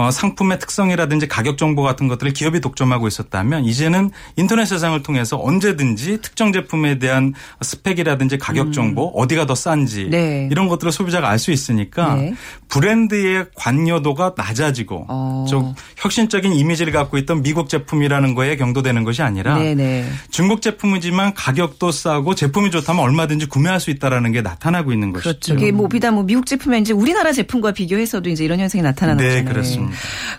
[0.00, 6.22] 어, 상품의 특성이라든지 가격 정보 같은 것들을 기업이 독점하고 있었다면 이제는 인터넷 세상을 통해서 언제든지
[6.22, 10.10] 특정 제품에 대한 스펙이라든지 가격 정보 어디가 더 싼지 음.
[10.10, 10.48] 네.
[10.50, 12.34] 이런 것들을 소비자가 알 수 있으니까 네.
[12.68, 15.46] 브랜드의 관여도가 낮아지고 어.
[15.48, 20.06] 좀 혁신적인 이미지를 갖고 있던 미국 제품이라는 거에 경도되는 것이 아니라 네네.
[20.30, 25.30] 중국 제품이지만 가격도 싸고 제품이 좋다면 얼마든지 구매할 수 있다라는 게 나타나고 있는 것이죠.
[25.30, 25.54] 그렇죠.
[25.54, 29.28] 이게 뭐 비단 뭐 미국 제품이 이제 우리나라 제품과 비교해서도 이제 이런 현상이 나타나는 네,
[29.30, 29.52] 거잖아요.
[29.54, 29.89] 그렇습니다.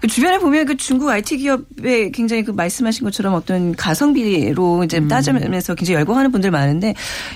[0.02, 5.76] 그 주변에 보면 그 중국 IT 기업에 굉장히 그 말씀하신 것처럼 어떤 가성비로 이제 따지면서
[5.76, 6.94] 굉장히 열광하는 분들 많은데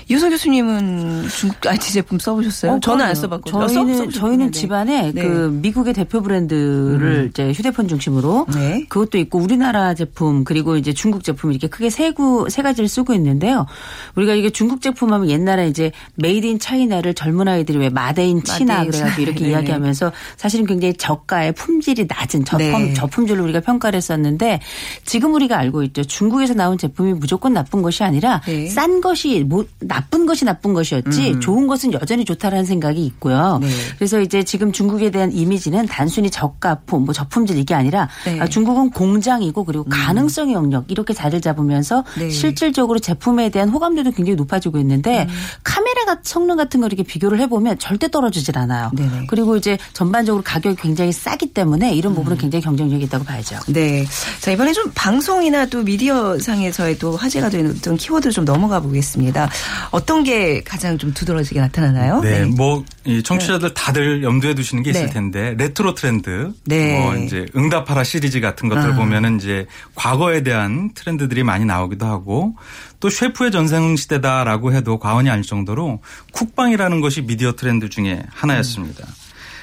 [0.08, 2.72] 이호선 교수님은 중국 IT 제품 써보셨어요?
[2.72, 3.14] 어, 저는 안.
[3.16, 3.66] 써봤거든요.
[3.66, 4.10] 저희는.
[4.10, 4.50] 저희는 네.
[4.50, 5.22] 집안에 네.
[5.22, 8.84] 그 미국의 대표 브랜드를 이제 휴대폰 중심으로 네.
[8.88, 13.66] 그것도 있고 우리나라 제품 그리고 이제 중국 제품 이렇게 크게 세구 세 가지를 쓰고 있는데요.
[14.14, 18.76] 우리가 이게 중국 제품 하면 옛날에 이제 made in China를 젊은 아이들이 왜 마데인 치나
[18.78, 19.50] 마데인 그래가지고 이렇게 네네.
[19.52, 22.94] 이야기하면서 사실은 굉장히 저가의 품질이 낮은 저품 네.
[22.94, 24.60] 저품질로 우리가 평가를 했었는데
[25.04, 26.04] 지금 우리가 알고 있죠.
[26.04, 28.68] 중국에서 나온 제품이 무조건 나쁜 것이 아니라 네.
[28.68, 33.58] 싼 것이 뭐 나쁜 것이 나쁜 것이었지 좋은 것은 여전히 좋다라는 생각이 있고요.
[33.60, 33.68] 네.
[33.96, 38.40] 그래서 이제 지금 중국에 대한 이미지는 단순히 저가품, 뭐 저품질 이게 아니라 네.
[38.40, 42.30] 아, 중국은 공장이고 그리고 가능성의 영역 이렇게 자리를 잡으면서 네.
[42.30, 45.26] 실질적으로 제품에 대한 호감도도 굉장히 높아지고 있는데
[45.62, 48.90] 카메라 성능 같은 거 이렇게 비교를 해보면 절대 떨어지질 않아요.
[48.94, 49.26] 네네.
[49.28, 53.58] 그리고 이제 전반적으로 가격이 굉장히 싸기 때문에 이런 부분은 굉장히 경쟁력이 있다고 봐야죠.
[53.68, 54.06] 네.
[54.40, 59.50] 자, 이번에 좀 방송이나 또 미디어 상에서의 또 화제가 되는 어떤 키워드를 좀 넘어가 보겠습니다.
[59.90, 62.20] 어떤 게 가장 좀 두드러지게 나타나나요?
[62.20, 65.12] 네, 뭐, 이 청취자들 다들 염두에 두시는 게 있을 네.
[65.12, 66.52] 텐데, 레트로 트렌드.
[66.64, 67.00] 네.
[67.00, 68.94] 뭐, 이제, 응답하라 시리즈 같은 것들 아.
[68.94, 72.56] 보면은 이제, 과거에 대한 트렌드들이 많이 나오기도 하고,
[73.00, 76.00] 또 셰프의 전성 시대다라고 해도 과언이 아닐 정도로,
[76.32, 79.06] 쿡방이라는 것이 미디어 트렌드 중에 하나였습니다.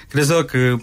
[0.10, 0.78] 그래서 그,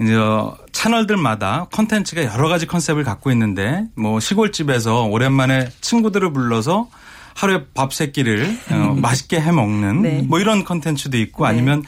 [0.00, 6.88] 이제 어, 채널들마다 컨텐츠가 여러 가지 컨셉을 갖고 있는데 뭐 시골집에서 오랜만에 친구들을 불러서
[7.34, 10.22] 하루에 밥 세 끼를 어, 맛있게 해 먹는 네.
[10.26, 11.84] 뭐 이런 컨텐츠도 있고 아니면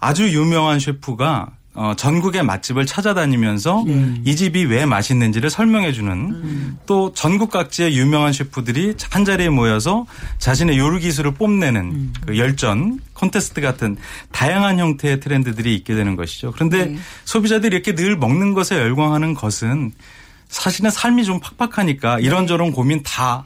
[0.00, 3.84] 아주 유명한 셰프가 어, 전국의 맛집을 찾아다니면서
[4.24, 10.04] 이 집이 왜 맛있는지를 설명해 주는 또 전국 각지의 유명한 셰프들이 한 자리에 모여서
[10.38, 13.96] 자신의 요리 기술을 뽐내는 그 열전 콘테스트 같은
[14.32, 16.50] 다양한 형태의 트렌드들이 있게 되는 것이죠.
[16.52, 16.98] 그런데 네.
[17.24, 19.92] 소비자들이 이렇게 늘 먹는 것에 열광하는 것은
[20.48, 23.44] 사실은 삶이 좀 팍팍하니까 이런저런 고민 다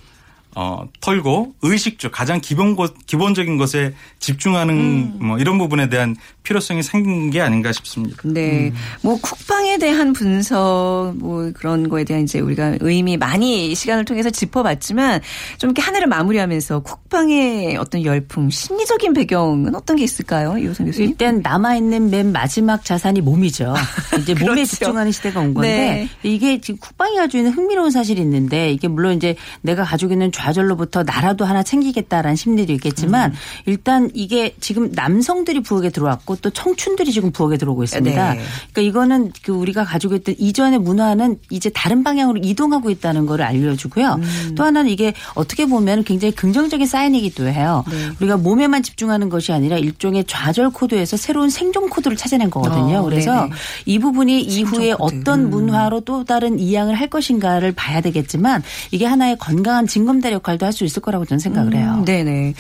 [0.56, 6.14] 어, 털고 의식주 가장 기본 것 기본적인 것에 집중하는 뭐 이런 부분에 대한
[6.44, 8.16] 필요성이 생긴 게 아닌가 싶습니다.
[8.24, 8.72] 네.
[9.02, 15.20] 뭐 쿡방에 대한 분석 뭐 그런 거에 대한 이제 우리가 의미 많이 시간을 통해서 짚어봤지만
[15.58, 20.56] 좀 이렇게 하나를 마무리하면서 쿡방의 어떤 열풍 심리적인 배경은 어떤 게 있을까요?
[20.58, 21.10] 이호선 교수님.
[21.10, 23.74] 일단 남아있는 맨 마지막 자산이 몸이죠.
[24.20, 24.66] 이제 몸에 그렇죠.
[24.66, 26.30] 집중하는 시대가 온 건데 네.
[26.30, 30.43] 이게 지금 국방이 가지고 있는 흥미로운 사실이 있는데 이게 물론 이제 내가 가지고 있는 좌
[30.52, 33.36] 절로부터 나라도 하나 챙기겠다라는 심리도 있겠지만 음.
[33.66, 38.34] 일단 이게 지금 남성들이 부엌에 들어왔고 또 청춘들이 지금 부엌에 들어오고 있습니다.
[38.34, 38.40] 네.
[38.72, 44.20] 그러니까 이거는 그 우리가 가지고 있던 이전의 문화는 이제 다른 방향으로 이동하고 있다는 걸 알려주고요.
[44.20, 44.54] 음.
[44.56, 47.84] 또 하나는 이게 어떻게 보면 굉장히 긍정적인 사인이기도 해요.
[47.90, 48.10] 네.
[48.20, 52.98] 우리가 몸에만 집중하는 것이 아니라 일종의 좌절 코드에서 새로운 생존 코드를 찾아낸 거거든요.
[52.98, 53.50] 어, 그래서 네네.
[53.86, 55.16] 이 부분이 이후에 코드.
[55.18, 60.72] 어떤 문화로 또 다른 이양을 할 것인가를 봐야 되겠지만 이게 하나의 건강한 징검다리 역할도 할
[60.74, 61.94] 수 있을 거라고 저는 생각을 해요.
[61.98, 62.54] 음, 네네.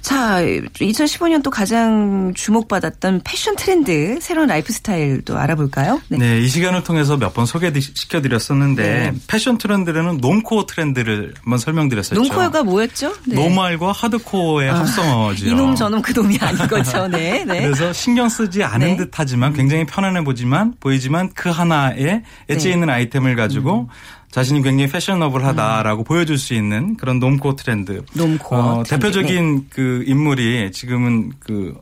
[0.00, 6.00] 자, 2015년 또 가장 주목받았던 패션 트렌드, 새로운 라이프 스타일도 알아볼까요?
[6.08, 6.40] 네.
[6.40, 9.12] 이 시간을 통해서 몇 번 소개시켜드렸었는데 네.
[9.26, 12.14] 패션 트렌드는 normcore 트렌드를 한번 설명드렸었죠.
[12.20, 13.12] 논코어가 뭐였죠?
[13.26, 13.34] 네.
[13.34, 15.46] normal과 hardcore의 합성어죠.
[15.46, 17.08] 이놈 저놈 그 놈이 아닌 거죠.
[17.08, 17.44] 네.
[17.44, 17.62] 네.
[17.66, 18.96] 그래서 신경 쓰지 않은 네.
[18.96, 22.72] 듯하지만 굉장히 편안해 보지만 보이지만 그 하나에 엣지 네.
[22.74, 23.86] 있는 아이템을 가지고 음.
[24.30, 28.02] 자신이 굉장히 패셔너블하다라고 보여줄 수 있는 그런 normcore 트렌드.
[28.14, 28.90] normcore 어, 트렌드.
[28.90, 31.74] 대표적인 그 인물이 지금은 그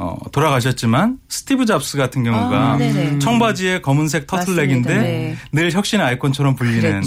[0.00, 3.18] 어, 돌아가셨지만 스티브 잡스 같은 경우가 아.
[3.18, 4.94] 청바지에 검은색 터틀넥인데.
[4.98, 5.36] 네.
[5.50, 7.02] 늘 혁신의 아이콘처럼 불리는.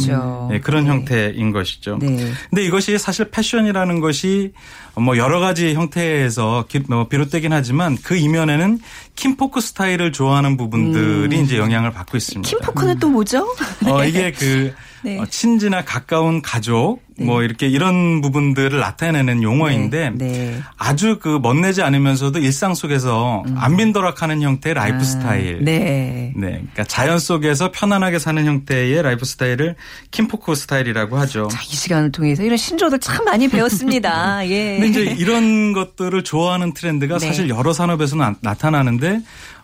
[0.52, 0.90] 예, 그런 네.
[0.90, 1.98] 형태인 것이죠.
[2.02, 2.32] 네.
[2.50, 4.52] 근데 이것이 사실 패션이라는 것이
[4.96, 8.80] 뭐 여러 가지 형태에서 기- 뭐 비롯되긴 하지만 그 이면에는
[9.16, 11.44] kinfolk 스타일을 좋아하는 부분들이 음.
[11.46, 12.50] 이제 영향을 받고 있습니다.
[12.50, 13.48] kinfolk는 또 뭐죠?
[13.86, 15.20] 어, 이게 그 네.
[15.20, 20.28] 어, 친지나 가까운 가족 뭐 이렇게 이런 부분들을 나타내는 용어인데 네.
[20.28, 20.60] 네.
[20.78, 25.02] 아주 그 멋내지 않으면서도 일상 속에서 안빈낙도하는 형태의 라이프 음.
[25.02, 25.64] 아, 스타일.
[25.64, 26.34] 네.
[26.36, 29.76] 네, 그러니까 자연 속에서 편안하게 사는 형태의 라이프 스타일을
[30.12, 31.48] kinfolk 스타일이라고 하죠.
[31.52, 34.48] 자, 이 시간을 통해서 이런 신조어들 참 많이 배웠습니다.
[34.50, 34.78] 예.
[34.80, 37.28] 근데 이제 이런 것들을 좋아하는 트렌드가 네.
[37.28, 39.22] 사실 여러 산업에서 나, 나타나는데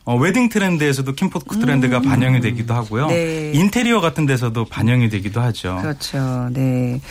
[0.08, 3.08] 어, 웨딩 트렌드에서도 kinfolk 트렌드가 반영이 되기도 하고요.
[3.08, 3.10] 음.
[3.10, 3.52] 네.
[3.54, 5.80] 인테리어 같은 데서도 반영이 되기도 하죠.
[5.82, 6.48] 그렇죠.
[6.54, 7.02] 네.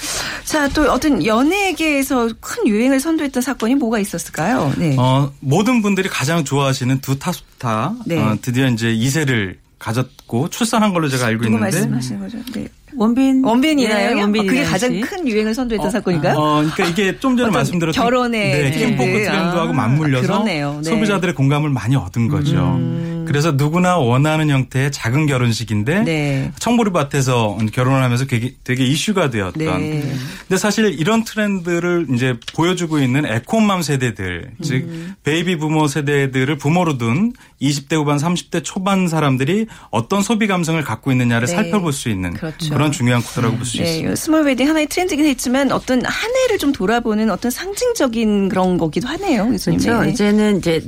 [0.44, 4.72] 자, 또 어떤 연예계에서 큰 유행을 선도했던 사건이 뭐가 있었을까요?
[4.78, 4.96] 네.
[4.98, 8.18] 어, 모든 분들이 가장 좋아하시는 두 톱스타 네.
[8.18, 12.38] 어, 드디어 이제 2세를 가졌고 출산한 걸로 제가 알고 누구 있는데 말씀하시는 거죠?
[12.52, 12.66] 네.
[12.96, 14.14] 원빈 원빈 이나요?
[14.14, 15.00] 네, 원빈 그게 이나영 가장 씨.
[15.00, 16.36] 큰 유행을 선도했던 사건인가요?
[16.36, 18.78] 어, 그러니까 이게 좀 전에 말씀드렸던 결혼의 네, 트렌드.
[18.78, 20.80] kinfolk 트렌드하고 아, 맞물려서 그러네요.
[20.82, 20.90] 네.
[20.90, 22.56] 소비자들의 공감을 많이 얻은 거죠.
[22.56, 23.15] 음.
[23.26, 26.52] 그래서 누구나 원하는 형태의 작은 결혼식인데 네.
[26.58, 29.80] 청보리밭에서 결혼을 하면서 되게, 되게 이슈가 되었던.
[29.80, 30.14] 네.
[30.40, 35.14] 근데 사실 이런 트렌드를 이제 보여주고 있는 에코맘 세대들, 즉 음.
[35.22, 41.46] 베이비 부모 세대들을 부모로 둔 20대 후반, 30대 초반 사람들이 어떤 소비 감성을 갖고 있느냐를
[41.46, 41.54] 네.
[41.54, 42.72] 살펴볼 수 있는 그렇죠.
[42.72, 44.16] 그런 중요한 코드라고 볼수 네, 있습니다.
[44.16, 49.48] small wedding 하나의 트렌드긴 했지만 어떤 한 해를 좀 돌아보는 어떤 상징적인 그런 거기도 하네요.
[49.48, 49.80] 교수님.
[49.80, 50.02] 그렇죠.
[50.02, 50.10] 네.
[50.10, 50.82] 이제는 이제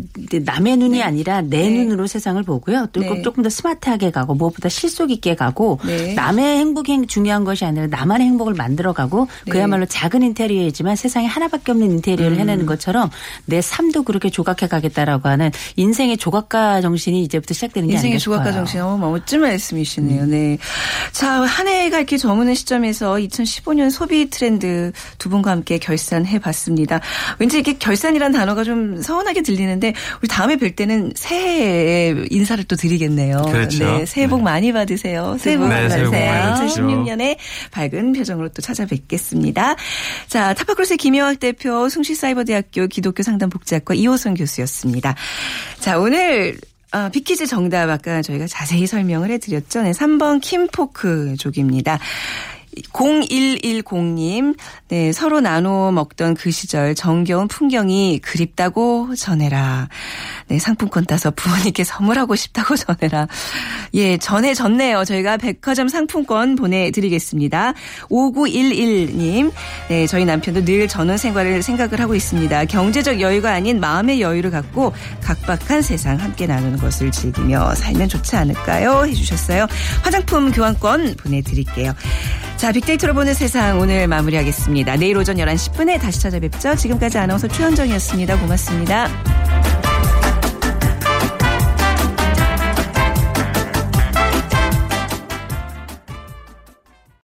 [0.45, 1.71] 남의 눈이 아니라 내 네.
[1.71, 2.89] 눈으로 세상 을 보고요.
[2.93, 3.23] 또 네.
[3.23, 6.15] 조금 더 스마트하게 가고 무엇보다 실속 있게 가고 네.
[6.15, 9.51] 남의 행복이 중요한 것이 아니라 나만의 행복을 만들어가고 네.
[9.51, 12.41] 그야말로 작은 인테리어이지만 세상에 하나밖에 없는 인테리어를 음.
[12.41, 13.11] 해내는 것처럼
[13.47, 18.19] 내 삶도 그렇게 조각해 가겠다라고 하는 인생의 조각가 정신이 이제부터 시작되는 게 아닌가 인생의.
[18.19, 20.27] 조각가 정신, 어, 멋진 말씀이시네요.
[20.27, 20.59] 네.
[21.13, 27.01] 자, 한 해가 이렇게 저무는 시점에서 2015년 소비 트렌드 두 분과 함께 결산해 봤습니다.
[27.39, 33.43] 왠지 이렇게 결산이란 단어가 좀 서운하게 들리는데, 우리 다음에 뵐 때는 새해에 인사를 또 드리겠네요.
[33.43, 33.99] 그렇죠.
[33.99, 34.07] 네.
[34.07, 34.45] 새해 복 네.
[34.45, 35.37] 많이 받으세요.
[35.39, 36.31] 새해 복 네, 많이 받으세요.
[36.31, 36.87] 받으십시오.
[36.87, 37.37] 2016년에
[37.71, 39.77] 밝은 표정으로 또 찾아뵙겠습니다.
[40.29, 45.15] 자, 타파크로스의 김용학 대표, 숭실사이버대학교 기독교 상담복지학과 이호선 교수였습니다.
[45.81, 46.59] 자, 오늘
[46.91, 49.83] 아, 비키즈 정답 아까 저희가 자세히 설명을 해드렸죠.
[49.83, 51.99] 네, 3번 킨포크족입니다.
[52.93, 54.57] 0110님,
[54.89, 59.89] 네, 서로 나눠 먹던 그 시절 정겨운 풍경이 그립다고 전해라.
[60.49, 63.29] 네, 상품권 따서 부모님께 선물하고 싶다고 전해라.
[63.95, 65.05] 예, 전해졌네요.
[65.05, 67.75] 저희가 백화점 상품권 보내드리겠습니다.
[68.11, 69.53] 5911님,
[69.89, 72.65] 네, 저희 남편도 늘 전원 생활을 생각을 하고 있습니다.
[72.67, 79.05] 경제적 여유가 아닌 마음의 여유를 갖고 각박한 세상 함께 나누는 것을 즐기며 살면 좋지 않을까요?
[79.07, 79.67] 해주셨어요.
[80.03, 81.93] 화장품 교환권 보내드릴게요.
[82.69, 84.97] 자, 빅데이터로 보는 세상 오늘 마무리하겠습니다.
[84.97, 86.77] 내일 오전 11시 10분에 다시 찾아뵙죠.
[86.77, 88.39] 지금까지 아나운서 최현정이었습니다.
[88.39, 89.09] 고맙습니다.